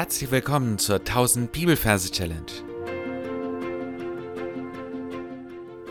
Herzlich 0.00 0.30
willkommen 0.30 0.78
zur 0.78 1.00
1000 1.00 1.52
Bibelverse 1.52 2.10
Challenge. 2.10 2.50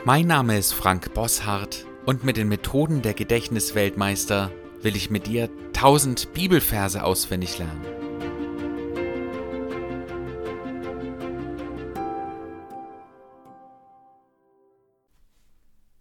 Mein 0.03 0.25
Name 0.25 0.57
ist 0.57 0.73
Frank 0.73 1.13
Bosshardt 1.13 1.85
und 2.07 2.23
mit 2.23 2.35
den 2.35 2.47
Methoden 2.47 3.03
der 3.03 3.13
Gedächtnisweltmeister 3.13 4.51
will 4.81 4.95
ich 4.95 5.11
mit 5.11 5.27
dir 5.27 5.47
1000 5.75 6.33
Bibelverse 6.33 7.03
auswendig 7.03 7.59
lernen. 7.59 7.85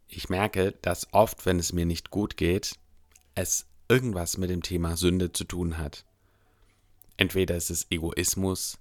Ich 0.06 0.30
merke, 0.30 0.72
dass 0.80 1.12
oft, 1.12 1.44
wenn 1.44 1.58
es 1.58 1.74
mir 1.74 1.84
nicht 1.84 2.08
gut 2.08 2.38
geht, 2.38 2.72
es 3.34 3.66
irgendwas 3.90 4.38
mit 4.38 4.48
dem 4.48 4.62
Thema 4.62 4.96
Sünde 4.96 5.30
zu 5.34 5.44
tun 5.44 5.76
hat. 5.76 6.06
Entweder 7.18 7.56
ist 7.56 7.68
es 7.68 7.86
Egoismus, 7.90 8.78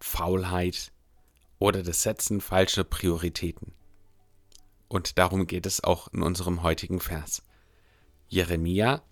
Faulheit 0.00 0.90
oder 1.58 1.82
das 1.82 2.02
Setzen 2.02 2.40
falscher 2.40 2.82
Prioritäten. 2.82 3.72
Und 4.88 5.18
darum 5.18 5.46
geht 5.46 5.66
es 5.66 5.84
auch 5.84 6.08
in 6.08 6.22
unserem 6.22 6.62
heutigen 6.62 6.98
Vers. 6.98 7.42
Jeremia 8.28 9.02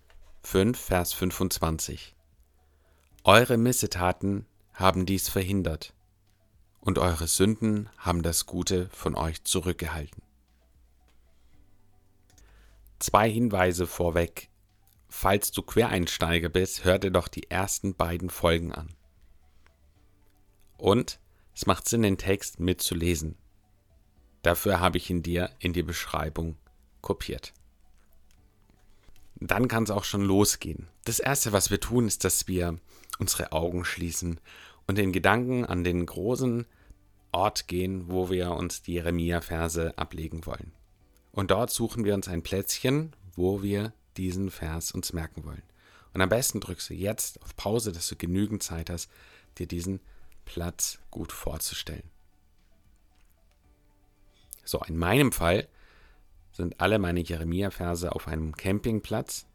5, 0.41 0.77
Vers 0.77 1.13
25. 1.13 2.15
Eure 3.23 3.57
Missetaten 3.57 4.47
haben 4.73 5.05
dies 5.05 5.29
verhindert, 5.29 5.93
und 6.79 6.97
eure 6.97 7.27
Sünden 7.27 7.89
haben 7.97 8.23
das 8.23 8.47
Gute 8.47 8.89
von 8.89 9.13
euch 9.15 9.43
zurückgehalten. 9.43 10.23
Zwei 12.97 13.29
Hinweise 13.29 13.85
vorweg 13.85 14.49
Falls 15.19 15.51
du 15.51 15.63
Quereinsteiger 15.63 16.47
bist, 16.47 16.83
hör 16.83 16.99
dir 16.99 17.09
doch 17.09 17.27
die 17.27 17.49
ersten 17.49 17.95
beiden 17.95 18.29
Folgen 18.29 18.71
an. 18.71 18.89
Und 20.77 21.19
es 21.55 21.65
macht 21.65 21.89
Sinn, 21.89 22.03
den 22.03 22.19
Text 22.19 22.59
mitzulesen. 22.59 23.35
Dafür 24.43 24.79
habe 24.79 24.99
ich 24.99 25.09
ihn 25.09 25.23
dir 25.23 25.49
in 25.57 25.73
die 25.73 25.81
Beschreibung 25.81 26.55
kopiert. 27.01 27.51
Dann 29.39 29.67
kann 29.67 29.85
es 29.85 29.89
auch 29.89 30.03
schon 30.03 30.21
losgehen. 30.21 30.87
Das 31.05 31.17
Erste, 31.17 31.51
was 31.51 31.71
wir 31.71 31.79
tun, 31.79 32.05
ist, 32.05 32.23
dass 32.23 32.47
wir 32.47 32.77
unsere 33.17 33.53
Augen 33.53 33.85
schließen 33.85 34.39
und 34.85 34.99
den 34.99 35.11
Gedanken 35.11 35.65
an 35.65 35.83
den 35.83 36.05
großen 36.05 36.67
Ort 37.31 37.67
gehen, 37.67 38.07
wo 38.07 38.29
wir 38.29 38.51
uns 38.51 38.83
die 38.83 38.93
Jeremia-Verse 38.93 39.97
ablegen 39.97 40.45
wollen. 40.45 40.73
Und 41.31 41.49
dort 41.49 41.71
suchen 41.71 42.05
wir 42.05 42.13
uns 42.13 42.27
ein 42.27 42.43
Plätzchen, 42.43 43.15
wo 43.35 43.63
wir 43.63 43.93
diesen 44.17 44.51
Vers 44.51 44.91
uns 44.91 45.13
merken 45.13 45.45
wollen. 45.45 45.63
Und 46.13 46.21
am 46.21 46.29
besten 46.29 46.59
drückst 46.59 46.89
du 46.89 46.93
jetzt 46.93 47.41
auf 47.43 47.55
Pause, 47.55 47.91
dass 47.91 48.07
du 48.07 48.15
genügend 48.15 48.63
Zeit 48.63 48.89
hast, 48.89 49.09
dir 49.57 49.67
diesen 49.67 49.99
Platz 50.45 50.99
gut 51.11 51.31
vorzustellen. 51.31 52.09
So, 54.63 54.81
in 54.83 54.97
meinem 54.97 55.31
Fall 55.31 55.67
sind 56.51 56.81
alle 56.81 56.99
meine 56.99 57.21
Jeremia-Verse 57.21 58.11
auf 58.11 58.27
einem 58.27 58.55
Campingplatz 58.55 59.45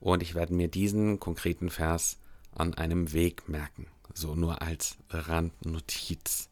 und 0.00 0.22
ich 0.22 0.34
werde 0.34 0.54
mir 0.54 0.68
diesen 0.68 1.18
konkreten 1.20 1.68
Vers 1.68 2.18
an 2.52 2.74
einem 2.74 3.12
Weg 3.12 3.48
merken. 3.48 3.86
So 4.14 4.34
nur 4.34 4.62
als 4.62 4.96
Randnotiz. 5.10 6.48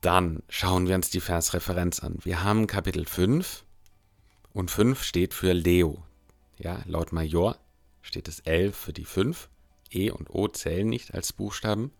Dann 0.00 0.42
schauen 0.48 0.88
wir 0.88 0.94
uns 0.94 1.10
die 1.10 1.20
Versreferenz 1.20 2.00
an. 2.00 2.18
Wir 2.22 2.42
haben 2.42 2.66
Kapitel 2.66 3.04
5, 3.04 3.64
und 4.52 4.70
5 4.70 5.02
steht 5.02 5.34
für 5.34 5.52
Leo. 5.52 6.04
Ja, 6.58 6.82
laut 6.86 7.12
Major 7.12 7.58
steht 8.02 8.28
das 8.28 8.40
L 8.40 8.72
für 8.72 8.92
die 8.92 9.04
5. 9.04 9.48
E 9.92 10.10
und 10.10 10.30
O 10.30 10.48
zählen 10.48 10.88
nicht 10.88 11.14
als 11.14 11.32
Buchstaben. 11.32 11.92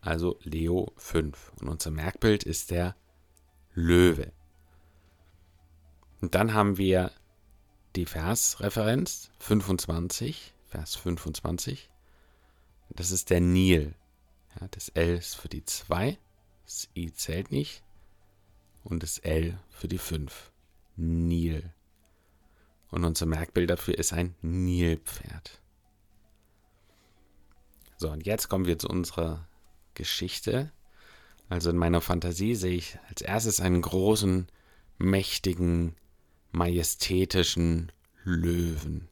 Also 0.00 0.38
Leo 0.42 0.92
5. 0.96 1.52
Und 1.60 1.68
unser 1.68 1.90
Merkbild 1.90 2.44
ist 2.44 2.70
der 2.70 2.96
Löwe. 3.74 4.32
Und 6.20 6.34
dann 6.34 6.54
haben 6.54 6.78
wir 6.78 7.12
die 7.94 8.06
Versreferenz 8.06 9.30
25, 9.40 10.54
Vers 10.66 10.96
25. 10.96 11.90
Das 12.90 13.10
ist 13.10 13.30
der 13.30 13.40
Nil. 13.40 13.94
Ja, 14.58 14.68
das 14.70 14.88
L 14.90 15.16
ist 15.16 15.36
für 15.36 15.48
die 15.48 15.64
2, 15.64 16.18
das 16.64 16.88
I 16.94 17.12
zählt 17.12 17.50
nicht 17.50 17.82
und 18.84 19.02
das 19.02 19.18
L 19.18 19.58
für 19.70 19.88
die 19.88 19.98
5. 19.98 20.52
Nil. 20.96 21.72
Und 22.90 23.04
unser 23.04 23.26
Merkbild 23.26 23.70
dafür 23.70 23.98
ist 23.98 24.12
ein 24.12 24.34
Nilpferd. 24.42 25.60
So, 27.96 28.10
und 28.10 28.26
jetzt 28.26 28.48
kommen 28.48 28.66
wir 28.66 28.78
zu 28.78 28.88
unserer 28.88 29.48
Geschichte. 29.94 30.70
Also 31.48 31.70
in 31.70 31.76
meiner 31.76 32.00
Fantasie 32.00 32.54
sehe 32.54 32.76
ich 32.76 32.98
als 33.08 33.22
erstes 33.22 33.60
einen 33.60 33.82
großen, 33.82 34.48
mächtigen, 34.98 35.94
majestätischen 36.52 37.92
Löwen. 38.24 39.08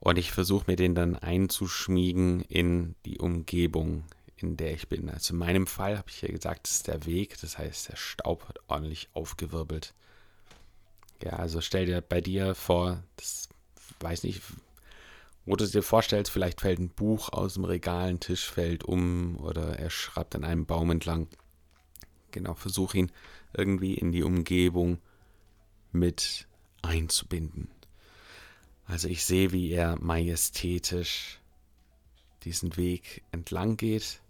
Und 0.00 0.16
ich 0.16 0.32
versuche 0.32 0.64
mir 0.66 0.76
den 0.76 0.94
dann 0.94 1.16
einzuschmiegen 1.16 2.40
in 2.42 2.94
die 3.04 3.18
Umgebung, 3.18 4.04
in 4.36 4.56
der 4.56 4.72
ich 4.72 4.88
bin. 4.88 5.10
Also 5.10 5.34
in 5.34 5.38
meinem 5.38 5.66
Fall 5.66 5.98
habe 5.98 6.08
ich 6.08 6.22
ja 6.22 6.28
gesagt, 6.28 6.66
es 6.66 6.76
ist 6.76 6.88
der 6.88 7.04
Weg, 7.04 7.38
das 7.40 7.58
heißt, 7.58 7.90
der 7.90 7.96
Staub 7.96 8.48
hat 8.48 8.58
ordentlich 8.68 9.08
aufgewirbelt. 9.12 9.94
Ja, 11.22 11.32
also 11.32 11.60
stell 11.60 11.86
dir 11.86 12.00
bei 12.00 12.20
dir 12.20 12.54
vor, 12.54 13.02
das 13.16 13.48
weiß 14.00 14.22
nicht, 14.24 14.42
wo 15.44 15.56
du 15.56 15.66
dir 15.66 15.82
vorstellst, 15.82 16.30
vielleicht 16.30 16.60
fällt 16.60 16.78
ein 16.78 16.90
Buch 16.90 17.30
aus 17.30 17.54
dem 17.54 17.64
Regal, 17.64 18.08
ein 18.08 18.20
Tisch 18.20 18.48
fällt 18.48 18.84
um 18.84 19.36
oder 19.38 19.78
er 19.78 19.90
schreibt 19.90 20.34
an 20.34 20.44
einem 20.44 20.66
Baum 20.66 20.90
entlang. 20.90 21.28
Genau, 22.30 22.54
versuch 22.54 22.94
ihn 22.94 23.10
irgendwie 23.52 23.94
in 23.94 24.12
die 24.12 24.22
Umgebung 24.22 24.98
mit 25.92 26.46
einzubinden. 26.82 27.68
Also 28.86 29.08
ich 29.08 29.24
sehe, 29.24 29.52
wie 29.52 29.70
er 29.70 29.96
majestätisch 30.00 31.40
diesen 32.44 32.76
Weg 32.76 33.22
entlang 33.32 33.76
geht. 33.76 34.20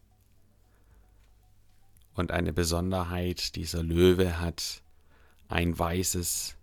Und 2.15 2.33
eine 2.33 2.53
Besonderheit 2.53 3.57
dieser 3.57 3.83
Löwe 3.83 4.41
hat 4.41 4.83
ein 5.49 5.79
weißes 5.79 6.57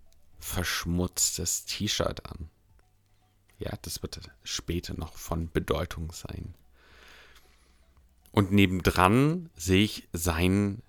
verschmutztes 0.47 1.65
T-Shirt 1.65 2.25
an. 2.25 2.49
Ja, 3.59 3.73
das 3.81 4.01
wird 4.01 4.19
später 4.43 4.93
noch 4.93 5.17
von 5.17 5.51
Bedeutung 5.51 6.11
sein. 6.11 6.55
Und 8.31 8.51
nebendran 8.51 9.49
sehe 9.55 9.83
ich 9.83 10.07
seinen 10.13 10.83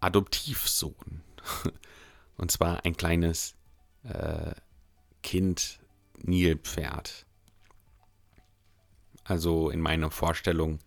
Adoptivsohn. 0.00 1.22
Und 2.36 2.50
zwar 2.50 2.84
ein 2.84 2.96
kleines 2.96 3.54
äh, 4.04 4.54
Kind 5.22 5.80
Nilpferd. 6.22 7.26
Also 9.24 9.68
in 9.70 9.80
meiner 9.80 10.10
Vorstellung 10.10 10.78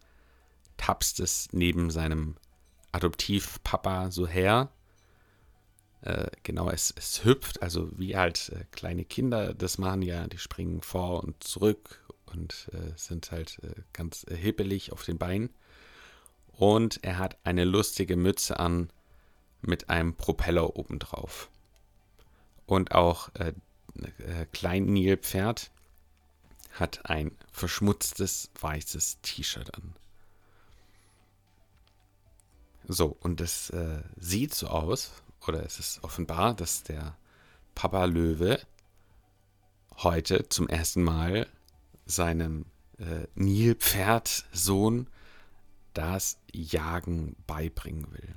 tapst 0.78 1.20
es 1.20 1.50
neben 1.52 1.92
seinem 1.92 2.38
Adoptivpapa 2.92 4.10
so 4.10 4.28
her 4.28 4.72
genau, 6.44 6.70
es, 6.70 6.94
es 6.98 7.24
hüpft, 7.24 7.62
also 7.62 7.90
wie 7.98 8.18
halt 8.18 8.50
äh, 8.50 8.66
kleine 8.72 9.06
Kinder 9.06 9.54
das 9.54 9.78
machen 9.78 10.02
ja, 10.02 10.28
die 10.28 10.38
springen 10.38 10.82
vor 10.82 11.24
und 11.24 11.44
zurück 11.44 12.04
und 12.26 12.70
äh, 12.74 12.92
sind 12.98 13.32
halt 13.32 13.60
äh, 13.64 13.82
ganz 13.94 14.26
hippelig 14.30 14.92
auf 14.92 15.04
den 15.04 15.18
Beinen. 15.18 15.50
Und 16.52 17.04
er 17.04 17.18
hat 17.18 17.38
eine 17.44 17.64
lustige 17.64 18.16
Mütze 18.16 18.60
an 18.60 18.92
mit 19.62 19.90
einem 19.90 20.16
Propeller 20.16 20.76
obendrauf. 20.76 21.50
Und 22.66 22.92
auch 22.92 23.30
äh, 23.36 23.54
äh, 24.20 24.46
Klein 24.52 24.86
Nilpferd 24.86 25.72
hat 26.72 27.10
ein 27.10 27.32
verschmutztes 27.52 28.52
weißes 28.60 29.20
T-Shirt 29.22 29.74
an. 29.76 29.96
So, 32.86 33.16
und 33.22 33.40
es 33.42 33.70
äh, 33.70 34.02
sieht 34.18 34.54
so 34.54 34.68
aus, 34.68 35.12
oder 35.48 35.64
es 35.66 35.80
ist 35.80 36.04
offenbar, 36.04 36.54
dass 36.54 36.84
der 36.84 37.16
Papa 37.76 38.06
Löwe 38.06 38.60
heute 39.98 40.48
zum 40.50 40.68
ersten 40.68 41.04
Mal 41.04 41.48
seinem 42.06 42.66
äh, 42.98 43.28
Nilpferd-Sohn 43.36 45.08
das 45.94 46.38
Jagen 46.52 47.36
beibringen 47.48 48.12
will. 48.12 48.36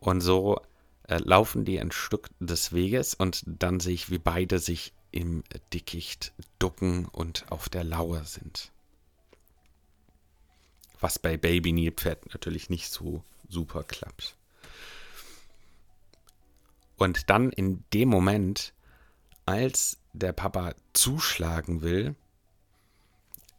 Und 0.00 0.20
so 0.20 0.60
äh, 1.08 1.18
laufen 1.18 1.64
die 1.64 1.80
ein 1.80 1.92
Stück 1.92 2.28
des 2.40 2.72
Weges 2.72 3.14
und 3.14 3.42
dann 3.46 3.80
sehe 3.80 3.94
ich, 3.94 4.10
wie 4.10 4.18
beide 4.18 4.58
sich 4.58 4.92
im 5.10 5.44
Dickicht 5.72 6.32
ducken 6.58 7.06
und 7.06 7.50
auf 7.50 7.68
der 7.68 7.84
Lauer 7.84 8.24
sind. 8.24 8.72
Was 11.00 11.18
bei 11.18 11.36
Baby 11.36 11.72
Nilpferd 11.72 12.32
natürlich 12.32 12.70
nicht 12.70 12.90
so 12.90 13.22
super 13.48 13.84
klappt. 13.84 14.36
Und 16.96 17.30
dann 17.30 17.50
in 17.50 17.84
dem 17.92 18.08
Moment, 18.08 18.72
als 19.46 19.98
der 20.12 20.32
Papa 20.32 20.74
zuschlagen 20.92 21.82
will, 21.82 22.14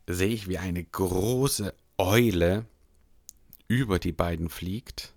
sehe 0.07 0.29
ich, 0.29 0.47
wie 0.47 0.57
eine 0.57 0.83
große 0.83 1.73
Eule 1.97 2.65
über 3.67 3.99
die 3.99 4.11
beiden 4.11 4.49
fliegt 4.49 5.13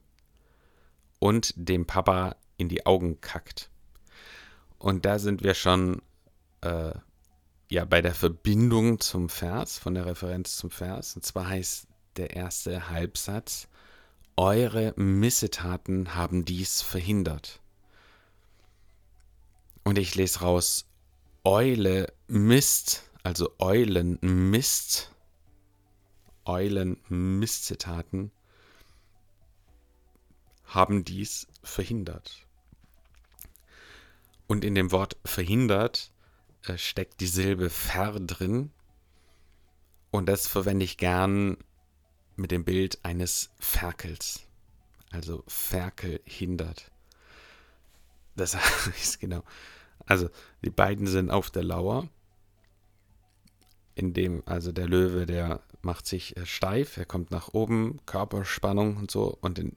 und 1.19 1.53
dem 1.56 1.87
Papa 1.87 2.37
in 2.56 2.69
die 2.69 2.87
Augen 2.87 3.20
kackt. 3.20 3.70
Und 4.79 5.05
da 5.05 5.19
sind 5.19 5.43
wir 5.43 5.55
schon 5.55 6.00
äh, 6.62 6.93
ja 7.71 7.85
bei 7.85 8.00
der 8.00 8.14
Verbindung 8.14 9.00
zum 9.00 9.29
Vers, 9.29 9.79
von 9.79 9.94
der 9.94 10.06
Referenz 10.06 10.56
zum 10.56 10.71
Vers. 10.71 11.17
Und 11.17 11.25
zwar 11.25 11.49
heißt 11.49 11.87
der 12.17 12.35
erste 12.35 12.88
Halbsatz, 12.88 13.69
eure 14.37 14.94
Missetaten 14.97 16.14
haben 16.14 16.44
dies 16.44 16.81
verhindert. 16.81 17.61
Und 19.99 20.03
ich 20.03 20.15
lese 20.15 20.43
raus, 20.43 20.87
Eule 21.43 22.12
Mist, 22.29 23.11
also 23.25 23.53
Eulen 23.59 24.21
Mist, 24.21 25.11
Eulen 26.45 27.00
Mistzitaten 27.09 28.31
haben 30.67 31.05
dies 31.05 31.49
verhindert. 31.65 32.47
Und 34.47 34.65
in 34.65 34.77
dem 34.77 34.93
Wort 34.93 35.17
verhindert 35.25 36.12
äh, 36.62 36.79
steckt 36.79 37.19
die 37.21 37.27
Silbe 37.27 37.69
ver 37.69 38.21
drin. 38.21 38.71
Und 40.12 40.27
das 40.27 40.47
verwende 40.47 40.85
ich 40.85 40.97
gern 40.97 41.56
mit 42.37 42.53
dem 42.53 42.65
Bild 42.65 43.05
eines 43.05 43.50
Ferkels. 43.59 44.47
Also 45.11 45.43
Ferkel 45.49 46.21
hindert. 46.25 46.93
Das 48.37 48.55
heißt 48.87 49.19
genau. 49.19 49.43
Also 50.09 50.31
die 50.65 50.71
beiden 50.71 51.07
sind 51.07 51.31
auf 51.31 51.51
der 51.51 51.63
Lauer. 51.63 52.09
In 53.95 54.15
dem, 54.15 54.43
also 54.47 54.73
der 54.73 54.89
Löwe, 54.89 55.27
der 55.27 55.61
macht 55.83 56.07
sich 56.07 56.37
äh, 56.37 56.47
steif, 56.47 56.97
er 56.97 57.05
kommt 57.05 57.31
nach 57.31 57.49
oben, 57.49 58.01
Körperspannung 58.07 58.97
und 58.97 59.11
so. 59.11 59.37
Und 59.41 59.59
in 59.59 59.77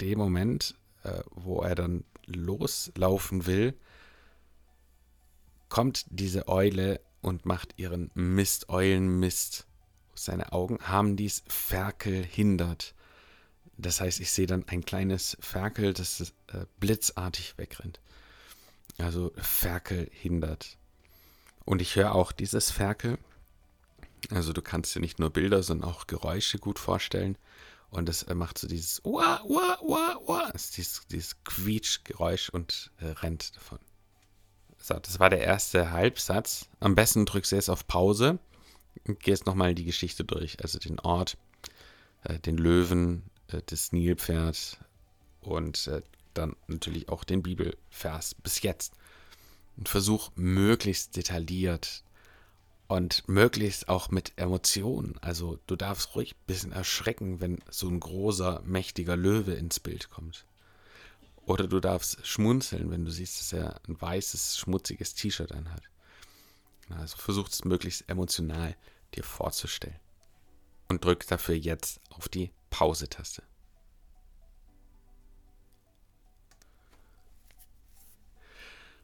dem 0.00 0.18
Moment, 0.18 0.76
äh, 1.02 1.22
wo 1.30 1.60
er 1.60 1.74
dann 1.74 2.04
loslaufen 2.26 3.46
will, 3.46 3.74
kommt 5.68 6.04
diese 6.10 6.48
Eule 6.48 7.00
und 7.20 7.44
macht 7.44 7.74
ihren 7.78 8.10
Mist, 8.14 8.68
Eulenmist. 8.68 9.66
Seine 10.14 10.52
Augen 10.52 10.78
haben 10.82 11.16
dies 11.16 11.42
Ferkel 11.48 12.22
hindert. 12.22 12.94
Das 13.78 14.00
heißt, 14.00 14.20
ich 14.20 14.30
sehe 14.30 14.46
dann 14.46 14.68
ein 14.68 14.84
kleines 14.84 15.36
Ferkel, 15.40 15.94
das 15.94 16.20
äh, 16.20 16.66
blitzartig 16.78 17.56
wegrennt. 17.56 18.00
Also 19.02 19.32
Ferkel 19.36 20.08
hindert. 20.12 20.78
Und 21.64 21.82
ich 21.82 21.96
höre 21.96 22.14
auch 22.14 22.30
dieses 22.30 22.70
Ferkel. 22.70 23.18
Also 24.30 24.52
du 24.52 24.62
kannst 24.62 24.94
dir 24.94 25.00
nicht 25.00 25.18
nur 25.18 25.30
Bilder, 25.30 25.62
sondern 25.62 25.90
auch 25.90 26.06
Geräusche 26.06 26.58
gut 26.58 26.78
vorstellen. 26.78 27.36
Und 27.90 28.08
es 28.08 28.22
äh, 28.22 28.34
macht 28.34 28.58
so 28.58 28.68
dieses 28.68 29.02
Wah, 29.04 29.42
Wah, 29.48 29.78
Wah, 29.82 30.20
Wah. 30.26 30.52
dieses, 30.52 31.06
dieses 31.08 31.42
Quietschgeräusch 31.44 32.48
und 32.50 32.92
äh, 33.00 33.06
rennt 33.06 33.56
davon. 33.56 33.78
So, 34.78 34.94
das 34.94 35.18
war 35.18 35.30
der 35.30 35.40
erste 35.42 35.90
Halbsatz. 35.90 36.68
Am 36.80 36.94
besten 36.94 37.26
drückst 37.26 37.52
du 37.52 37.56
jetzt 37.56 37.70
auf 37.70 37.86
Pause 37.86 38.38
und 39.06 39.20
gehst 39.20 39.46
nochmal 39.46 39.74
die 39.74 39.84
Geschichte 39.84 40.24
durch. 40.24 40.62
Also 40.62 40.78
den 40.78 41.00
Ort, 41.00 41.36
äh, 42.22 42.38
den 42.38 42.56
Löwen, 42.56 43.24
äh, 43.48 43.62
das 43.66 43.92
Nilpferd 43.92 44.78
und 45.40 45.88
äh, 45.88 46.02
dann 46.34 46.56
natürlich 46.66 47.08
auch 47.08 47.24
den 47.24 47.42
Bibelvers 47.42 48.34
bis 48.34 48.62
jetzt. 48.62 48.94
Und 49.76 49.88
versuch 49.88 50.30
möglichst 50.34 51.16
detailliert 51.16 52.04
und 52.88 53.26
möglichst 53.26 53.88
auch 53.88 54.10
mit 54.10 54.32
Emotionen. 54.36 55.18
Also 55.22 55.58
du 55.66 55.76
darfst 55.76 56.14
ruhig 56.14 56.34
ein 56.34 56.46
bisschen 56.46 56.72
erschrecken, 56.72 57.40
wenn 57.40 57.58
so 57.70 57.88
ein 57.88 58.00
großer, 58.00 58.60
mächtiger 58.64 59.16
Löwe 59.16 59.54
ins 59.54 59.80
Bild 59.80 60.10
kommt. 60.10 60.44
Oder 61.46 61.66
du 61.66 61.80
darfst 61.80 62.24
schmunzeln, 62.26 62.90
wenn 62.90 63.04
du 63.04 63.10
siehst, 63.10 63.40
dass 63.40 63.52
er 63.52 63.80
ein 63.88 64.00
weißes, 64.00 64.58
schmutziges 64.58 65.14
T-Shirt 65.14 65.52
anhat. 65.52 65.82
Also 66.90 67.16
versuch 67.16 67.48
es 67.48 67.64
möglichst 67.64 68.08
emotional 68.08 68.76
dir 69.14 69.24
vorzustellen. 69.24 69.98
Und 70.88 71.04
drück 71.04 71.26
dafür 71.26 71.54
jetzt 71.54 72.00
auf 72.10 72.28
die 72.28 72.52
Pause-Taste. 72.70 73.42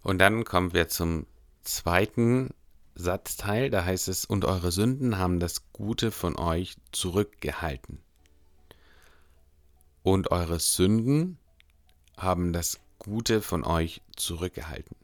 Und 0.08 0.20
dann 0.20 0.44
kommen 0.44 0.72
wir 0.72 0.88
zum 0.88 1.26
zweiten 1.60 2.54
Satzteil, 2.94 3.68
da 3.68 3.84
heißt 3.84 4.08
es, 4.08 4.24
und 4.24 4.46
eure 4.46 4.72
Sünden 4.72 5.18
haben 5.18 5.38
das 5.38 5.70
Gute 5.74 6.12
von 6.12 6.38
euch 6.38 6.76
zurückgehalten. 6.92 8.00
Und 10.02 10.30
eure 10.30 10.60
Sünden 10.60 11.36
haben 12.16 12.54
das 12.54 12.80
Gute 12.98 13.42
von 13.42 13.64
euch 13.64 14.00
zurückgehalten. 14.16 14.96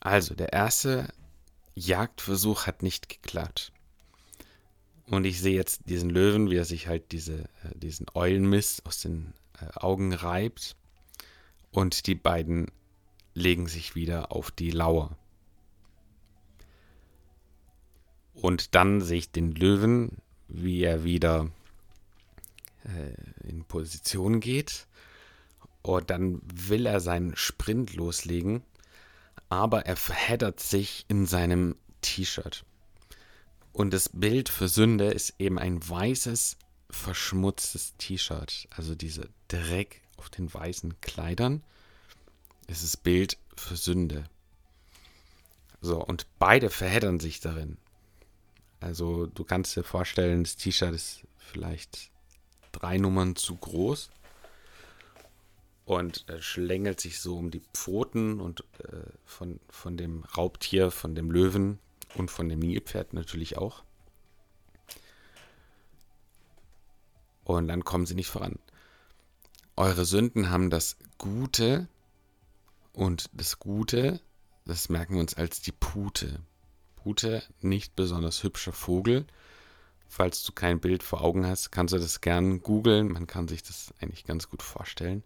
Also, 0.00 0.34
der 0.34 0.54
erste 0.54 1.08
Jagdversuch 1.74 2.66
hat 2.66 2.82
nicht 2.82 3.10
geklappt. 3.10 3.70
Und 5.08 5.26
ich 5.26 5.42
sehe 5.42 5.56
jetzt 5.56 5.90
diesen 5.90 6.08
Löwen, 6.08 6.48
wie 6.48 6.56
er 6.56 6.64
sich 6.64 6.86
halt 6.86 7.12
diese, 7.12 7.40
äh, 7.40 7.74
diesen 7.74 8.06
Eulenmist 8.14 8.86
aus 8.86 9.02
den 9.02 9.34
äh, 9.60 9.66
Augen 9.74 10.14
reibt. 10.14 10.74
Und 11.70 12.06
die 12.06 12.14
beiden 12.14 12.70
legen 13.34 13.66
sich 13.66 13.94
wieder 13.94 14.32
auf 14.32 14.50
die 14.50 14.70
Lauer. 14.70 15.16
Und 18.34 18.74
dann 18.74 19.00
sehe 19.00 19.18
ich 19.18 19.30
den 19.30 19.52
Löwen, 19.52 20.18
wie 20.48 20.82
er 20.82 21.04
wieder 21.04 21.50
äh, 22.84 23.48
in 23.48 23.64
Position 23.64 24.40
geht. 24.40 24.86
Und 25.82 26.10
dann 26.10 26.40
will 26.42 26.86
er 26.86 27.00
seinen 27.00 27.36
Sprint 27.36 27.94
loslegen, 27.94 28.62
aber 29.48 29.86
er 29.86 29.96
verheddert 29.96 30.60
sich 30.60 31.04
in 31.08 31.26
seinem 31.26 31.76
T-Shirt. 32.02 32.64
Und 33.72 33.92
das 33.92 34.08
Bild 34.10 34.48
für 34.48 34.68
Sünde 34.68 35.06
ist 35.06 35.34
eben 35.38 35.58
ein 35.58 35.86
weißes, 35.88 36.56
verschmutztes 36.90 37.96
T-Shirt. 37.96 38.68
Also 38.70 38.94
dieser 38.94 39.26
Dreck 39.48 40.02
auf 40.16 40.30
den 40.30 40.52
weißen 40.52 41.00
Kleidern 41.00 41.64
ist 42.72 42.82
das 42.82 42.96
Bild 42.96 43.38
für 43.56 43.76
Sünde. 43.76 44.24
So, 45.80 46.02
und 46.02 46.26
beide 46.38 46.70
verheddern 46.70 47.20
sich 47.20 47.40
darin. 47.40 47.76
Also 48.80 49.26
du 49.26 49.44
kannst 49.44 49.76
dir 49.76 49.84
vorstellen, 49.84 50.44
das 50.44 50.56
T-Shirt 50.56 50.94
ist 50.94 51.22
vielleicht 51.36 52.10
drei 52.72 52.98
Nummern 52.98 53.36
zu 53.36 53.56
groß 53.56 54.10
und 55.84 56.28
äh, 56.28 56.40
schlängelt 56.40 57.00
sich 57.00 57.20
so 57.20 57.36
um 57.36 57.50
die 57.50 57.62
Pfoten 57.74 58.40
und 58.40 58.64
äh, 58.78 59.02
von, 59.24 59.60
von 59.68 59.96
dem 59.96 60.24
Raubtier, 60.36 60.90
von 60.90 61.14
dem 61.14 61.30
Löwen 61.30 61.78
und 62.14 62.30
von 62.30 62.48
dem 62.48 62.60
Nilpferd 62.60 63.12
natürlich 63.12 63.58
auch. 63.58 63.82
Und 67.44 67.68
dann 67.68 67.84
kommen 67.84 68.06
sie 68.06 68.14
nicht 68.14 68.28
voran. 68.28 68.58
Eure 69.76 70.04
Sünden 70.04 70.50
haben 70.50 70.70
das 70.70 70.96
Gute 71.18 71.88
und 72.92 73.30
das 73.32 73.58
Gute, 73.58 74.20
das 74.64 74.88
merken 74.88 75.14
wir 75.14 75.20
uns 75.20 75.34
als 75.34 75.60
die 75.60 75.72
Pute. 75.72 76.40
Pute, 76.96 77.42
nicht 77.60 77.96
besonders 77.96 78.42
hübscher 78.42 78.72
Vogel. 78.72 79.26
Falls 80.08 80.44
du 80.44 80.52
kein 80.52 80.78
Bild 80.78 81.02
vor 81.02 81.22
Augen 81.22 81.46
hast, 81.46 81.72
kannst 81.72 81.94
du 81.94 81.98
das 81.98 82.20
gern 82.20 82.62
googeln. 82.62 83.08
Man 83.08 83.26
kann 83.26 83.48
sich 83.48 83.62
das 83.62 83.94
eigentlich 84.00 84.24
ganz 84.24 84.48
gut 84.48 84.62
vorstellen. 84.62 85.24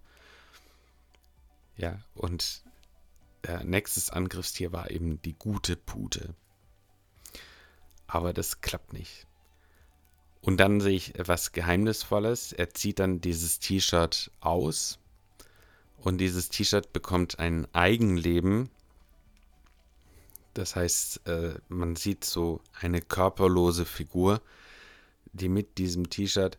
Ja, 1.77 2.01
und 2.15 2.63
nächstes 3.63 4.11
Angriffstier 4.11 4.73
war 4.73 4.91
eben 4.91 5.21
die 5.23 5.35
gute 5.35 5.77
Pute. 5.77 6.35
Aber 8.07 8.33
das 8.33 8.61
klappt 8.61 8.93
nicht. 8.93 9.27
Und 10.41 10.59
dann 10.59 10.81
sehe 10.81 10.97
ich 10.97 11.17
etwas 11.17 11.53
Geheimnisvolles. 11.53 12.53
Er 12.53 12.71
zieht 12.71 13.01
dann 13.01 13.21
dieses 13.21 13.59
T-Shirt 13.59 14.31
aus 14.41 14.99
und 15.99 16.19
dieses 16.19 16.49
T-Shirt 16.49 16.93
bekommt 16.93 17.39
ein 17.39 17.67
Eigenleben. 17.75 18.71
Das 20.55 20.77
heißt, 20.77 21.27
äh, 21.27 21.55
man 21.69 21.97
sieht 21.97 22.25
so 22.25 22.61
eine 22.81 23.01
körperlose 23.03 23.85
Figur, 23.85 24.41
die 25.33 25.49
mit 25.49 25.79
diesem 25.79 26.09
T-Shirt 26.09 26.59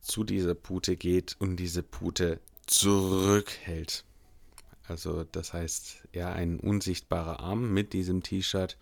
zu 0.00 0.24
dieser 0.24 0.54
Pute 0.54 0.96
geht 0.96 1.36
und 1.38 1.56
diese 1.56 1.82
Pute 1.82 2.40
zurückhält. 2.66 4.04
Also 4.86 5.24
das 5.24 5.52
heißt, 5.52 6.08
ja, 6.12 6.32
ein 6.32 6.60
unsichtbarer 6.60 7.40
Arm 7.40 7.72
mit 7.72 7.92
diesem 7.92 8.22
T-Shirt 8.22 8.78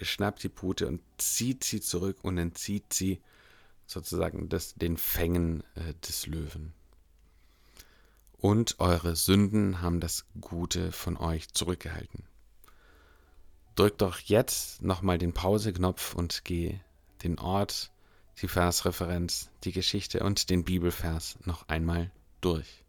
schnappt 0.00 0.42
die 0.42 0.48
Pute 0.48 0.86
und 0.86 1.00
zieht 1.18 1.64
sie 1.64 1.80
zurück 1.80 2.18
und 2.22 2.38
entzieht 2.38 2.92
sie 2.92 3.20
sozusagen 3.86 4.48
das, 4.48 4.74
den 4.74 4.96
Fängen 4.96 5.62
äh, 5.74 5.94
des 6.06 6.26
Löwen 6.26 6.72
und 8.40 8.80
eure 8.80 9.16
Sünden 9.16 9.82
haben 9.82 10.00
das 10.00 10.24
Gute 10.40 10.92
von 10.92 11.16
euch 11.18 11.52
zurückgehalten. 11.52 12.24
Drück 13.74 13.98
doch 13.98 14.18
jetzt 14.18 14.82
nochmal 14.82 15.18
den 15.18 15.34
Pause-Knopf 15.34 16.14
und 16.14 16.44
geh 16.44 16.80
den 17.22 17.38
Ort, 17.38 17.92
die 18.40 18.48
Versreferenz, 18.48 19.50
die 19.64 19.72
Geschichte 19.72 20.20
und 20.24 20.48
den 20.48 20.64
Bibelvers 20.64 21.38
noch 21.44 21.68
einmal 21.68 22.10
durch. 22.40 22.84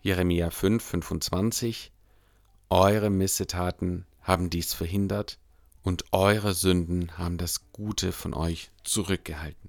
Jeremia 0.00 0.50
5, 0.50 0.82
25 0.82 1.92
Eure 2.70 3.10
Missetaten 3.10 4.06
haben 4.22 4.50
dies 4.50 4.72
verhindert 4.72 5.38
und 5.82 6.04
eure 6.12 6.54
Sünden 6.54 7.18
haben 7.18 7.38
das 7.38 7.72
Gute 7.72 8.12
von 8.12 8.34
euch 8.34 8.70
zurückgehalten. 8.84 9.67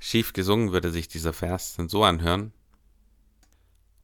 Schief 0.00 0.32
gesungen 0.32 0.72
würde 0.72 0.90
sich 0.90 1.06
dieser 1.06 1.32
Vers 1.32 1.76
dann 1.76 1.88
so 1.88 2.02
anhören. 2.02 2.52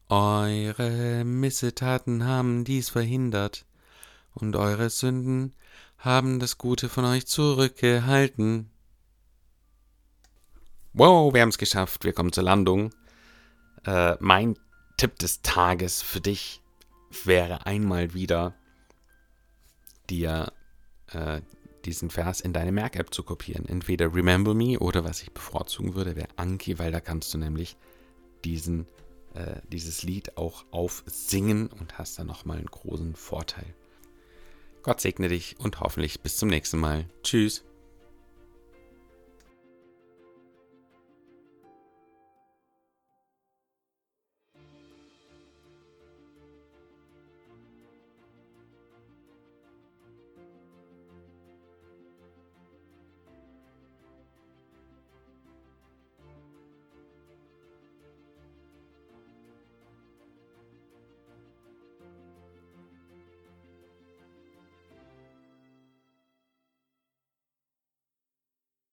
Eure 0.09 1.25
Missetaten 1.25 2.25
haben 2.25 2.63
dies 2.65 2.91
verhindert, 2.91 3.65
und 4.35 4.55
eure 4.55 4.91
Sünden 4.91 5.55
haben 5.99 6.39
das 6.39 6.59
Gute 6.59 6.91
von 6.91 7.07
euch 7.07 7.27
zurückgehalten. 7.27 8.71
Wow, 10.93 11.33
wir 11.33 11.41
haben 11.41 11.49
es 11.49 11.59
geschafft, 11.59 12.05
wir 12.05 12.13
kommen 12.13 12.33
zur 12.33 12.45
Landung. 12.45 12.93
Äh, 13.85 14.17
mein 14.21 14.59
Tipp 14.99 15.19
des 15.19 15.41
Tages 15.41 16.03
für 16.03 16.21
dich 16.21 16.61
wäre 17.25 17.65
einmal 17.65 18.13
wieder, 18.13 18.55
dir 20.11 20.53
äh, 21.13 21.41
diesen 21.87 22.11
Vers 22.11 22.41
in 22.41 22.53
deine 22.53 22.73
Merk-App 22.73 23.15
zu 23.15 23.23
kopieren. 23.23 23.67
Entweder 23.67 24.15
Remember 24.15 24.55
Me 24.55 24.79
oder 24.79 25.05
was 25.05 25.23
ich 25.23 25.33
bevorzugen 25.33 25.95
würde, 25.95 26.17
wäre 26.17 26.29
Anki, 26.37 26.79
weil 26.79 26.93
da 26.93 27.01
kannst 27.01 27.33
du 27.33 27.39
nämlich 27.39 27.77
diesen, 28.45 28.87
äh, 29.35 29.61
dieses 29.71 30.03
Lied 30.03 30.37
auch 30.37 30.65
aufsingen 30.71 31.69
und 31.69 31.99
hast 31.99 32.19
dann 32.19 32.27
nochmal 32.27 32.59
einen 32.59 32.67
großen 32.67 33.15
Vorteil. 33.15 33.75
Gott 34.83 35.01
segne 35.01 35.29
dich 35.29 35.57
und 35.59 35.81
hoffentlich 35.81 36.21
bis 36.21 36.37
zum 36.37 36.49
nächsten 36.49 36.79
Mal. 36.79 37.07
Tschüss. 37.23 37.65